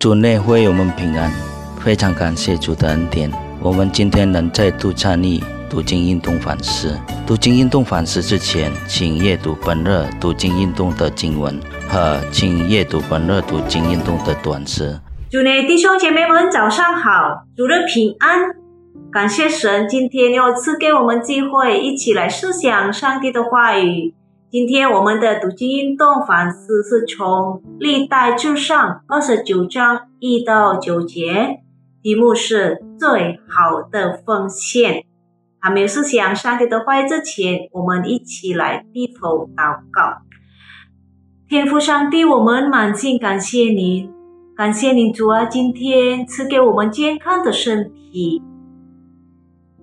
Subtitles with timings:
[0.00, 1.30] 主内会友们平安，
[1.78, 3.30] 非常感谢主的恩典。
[3.60, 5.38] 我们今天能再度参与
[5.68, 6.98] 读经运动反思。
[7.26, 14.98] 读经运动反思之前，请阅读本日读经运动的经文和请阅读本日读经运动的短诗。
[15.30, 18.40] 主内弟兄姐妹们，早上好，主日平安。
[19.12, 24.14] 感谢神，今天又赐给我们机会，一起来思想上帝的话语。
[24.50, 31.60] 今天我们的读经运动反思是从历代至上二十九章一到九节，
[32.02, 35.04] 题目是最好的奉献。
[35.60, 40.22] 还没有思想上帝的话语之前，我们一起来低头祷告。
[41.48, 44.10] 天父上帝，我们满心感谢您，
[44.56, 48.42] 感谢您主啊，今天赐给我们健康的身体。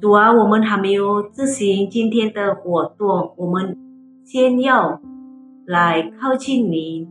[0.00, 3.76] 主啊，我们还没有执行今天的活动，我们。
[4.24, 5.00] 先要
[5.66, 7.06] 来靠近你，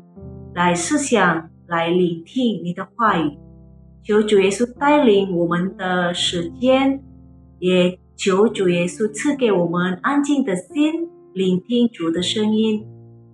[0.54, 3.38] 来思想，来聆听你的话语。
[4.04, 7.04] 求主耶稣带领我们的时间，
[7.60, 12.84] 也求主耶稣赐给我们安静的心，聆听主的声音。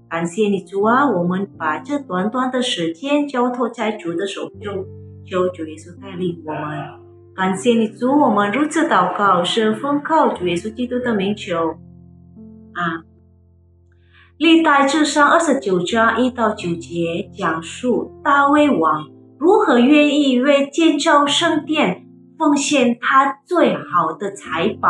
[0.10, 4.86] 感谢你主啊，我们把这短短的时间交托在主的手中，
[5.26, 6.62] 求主耶稣带领我们。
[7.36, 11.70] 感谢你主，我们如此祷告，是奉靠主耶稣基督的名求。
[12.74, 13.04] 啊。
[14.38, 19.04] 历代至上二十九章一到九节讲述大卫王
[19.40, 22.06] 如何愿意为建造圣殿
[22.38, 24.90] 奉献他最好的财宝，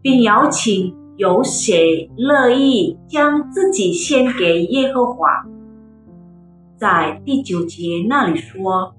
[0.00, 5.44] 并邀请有谁乐意将自己献给耶和华。
[6.78, 8.94] 在第九节那里说：“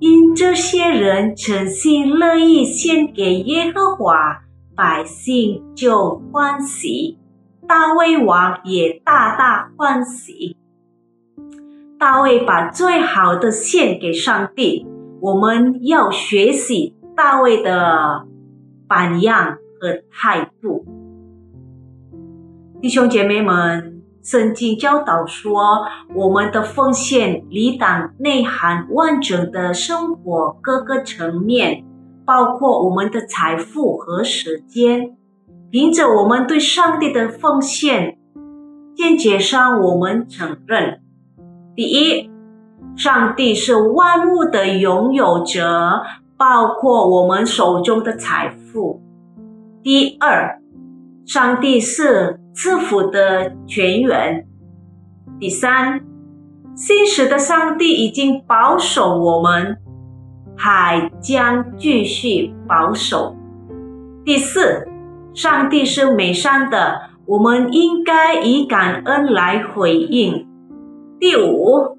[0.00, 4.42] 因这些人诚心乐意献给耶和华，
[4.74, 7.16] 百姓就欢喜。”
[7.70, 10.56] 大卫王也大大欢喜。
[12.00, 14.88] 大卫把最好的献给上帝。
[15.20, 18.26] 我们要学习大卫的
[18.88, 20.84] 榜样和态度。
[22.82, 31.84] 弟兄姐妹们，圣经教导说，我们的奉献理当内涵完整的生活各个层面，
[32.24, 35.16] 包括我们的财富和时间。
[35.70, 38.18] 凭着我们对上帝的奉献，
[38.96, 41.00] 见解上我们承认：
[41.76, 42.28] 第一，
[42.96, 46.02] 上帝是万物的拥有者，
[46.36, 49.00] 包括我们手中的财富；
[49.80, 50.60] 第二，
[51.24, 54.44] 上帝是赐福的泉源；
[55.38, 56.00] 第三，
[56.74, 59.76] 信实的上帝已经保守我们，
[60.56, 63.36] 还将继续保守；
[64.24, 64.89] 第四。
[65.42, 70.46] 上帝是美善的，我们应该以感恩来回应。
[71.18, 71.96] 第五，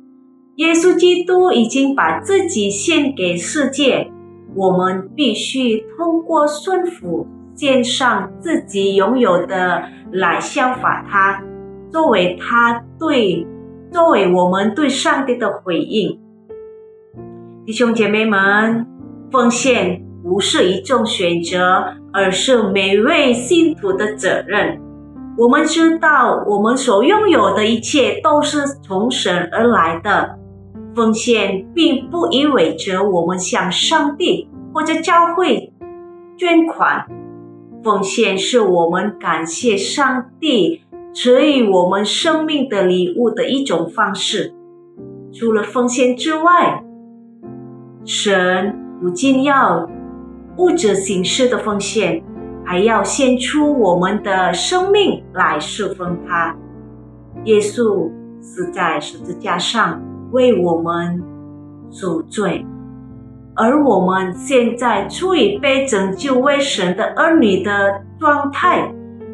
[0.57, 4.12] 耶稣基督已经把自己献给世界，
[4.53, 7.25] 我们必须通过顺服
[7.56, 11.44] 献上自己拥有的来效法他，
[11.91, 13.47] 作为他对，
[13.91, 16.19] 作为我们对上帝的回应。
[17.66, 18.85] 弟兄姐妹们，
[19.31, 20.11] 奉献。
[20.24, 21.84] 不是一种选择，
[22.14, 24.80] 而是每位信徒的责任。
[25.38, 30.38] 我们知道，我们所拥有的一切都是从神而来的。
[30.94, 35.72] 奉献并不意味着我们向上帝或者教会
[36.38, 37.06] 捐款。
[37.82, 40.82] 奉献是我们感谢上帝
[41.16, 44.53] 赐予我们生命的礼物的一种方式。
[45.34, 46.84] 除了奉献之外，
[48.06, 49.90] 神不仅要。
[50.58, 52.22] 物质形式的奉献，
[52.66, 56.56] 还要献出我们的生命来侍奉他。
[57.46, 58.10] 耶稣
[58.42, 60.02] 死在十字架上
[60.32, 61.22] 为我们
[61.90, 62.66] 赎罪，
[63.56, 68.94] 而我们现在处于被拯救为神的儿女的状态。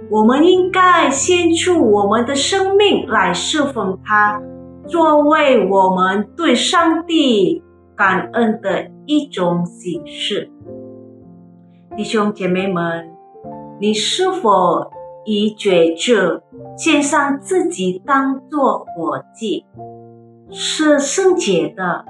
[0.10, 4.42] 我们应该献出我们的生命来侍奉他，
[4.88, 7.62] 作为我们对上帝
[7.94, 10.50] 感恩的一种形式。
[11.98, 13.12] 弟兄姐妹们，
[13.82, 14.92] 你是否
[15.26, 16.44] 已觉知
[16.78, 19.66] 献上自己当作活祭，
[20.52, 22.06] 是圣洁的，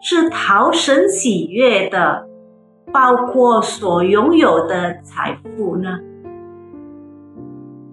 [0.00, 2.26] 是讨神喜悦的，
[2.90, 5.98] 包括所拥有的财富呢？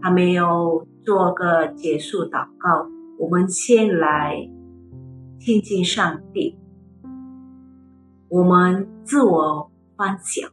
[0.01, 2.87] 还没有做个结束祷告，
[3.19, 4.49] 我们先来
[5.41, 6.57] 亲近上帝，
[8.29, 10.47] 我们自我反省。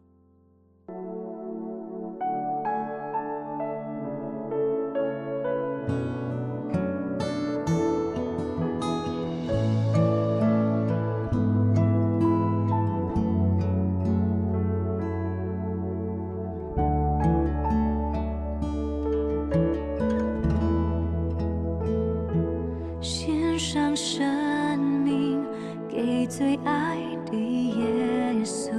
[26.21, 26.99] 你最爱
[27.31, 28.73] 的耶稣，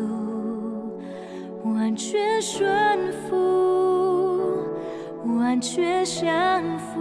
[1.64, 4.64] 完全顺服，
[5.26, 7.00] 完全降服，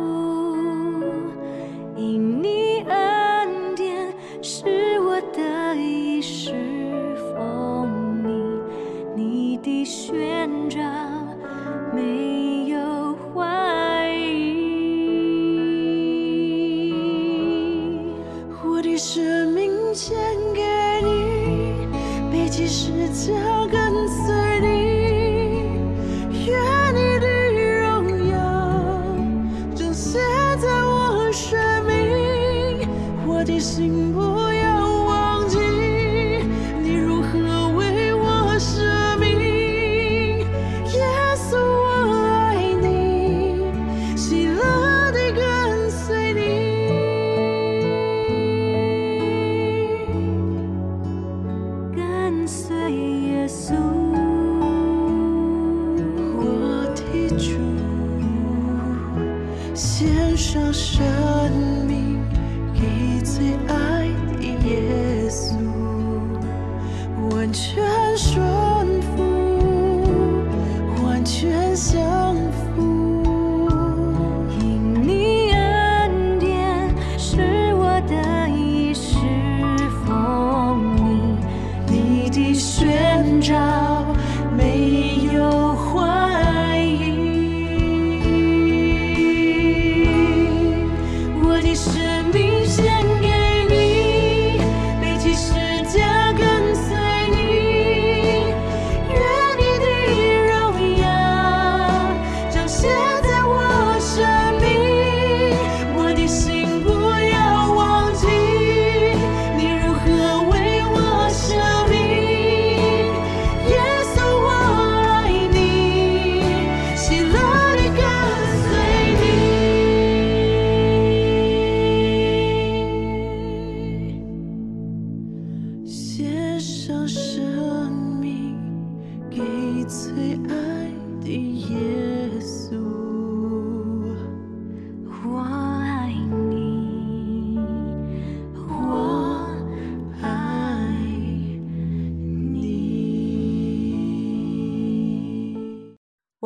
[59.82, 61.00] 献上生
[61.86, 62.22] 命
[62.74, 63.79] 给最爱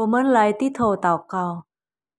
[0.04, 1.64] 我们来低头祷告，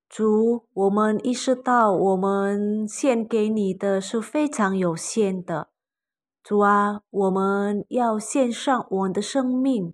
[0.10, 5.70] 主，我们意识到我们献给你的是非常有限的。
[6.42, 9.94] 主啊，我们要献上我们的生命，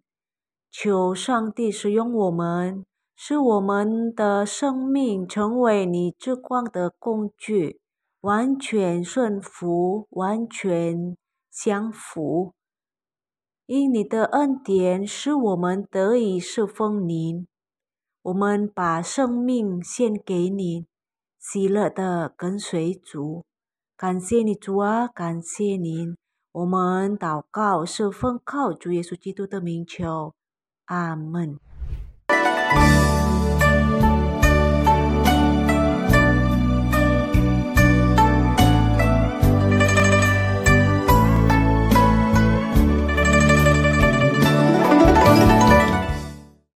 [0.72, 7.82] 求上帝使用我们，使我们的生命成为你之光的工具，
[8.22, 11.18] 完全顺服，完全
[11.52, 12.54] 降服。
[13.66, 17.48] 因你的恩典，使我们得以侍奉您。
[18.24, 20.86] 我们把生命献给你，
[21.40, 23.44] 喜乐的跟随主。
[23.98, 26.16] 感谢你，主啊，感谢您。
[26.52, 30.34] 我们祷告是奉靠主耶稣基督的名求，
[30.86, 31.71] 阿门。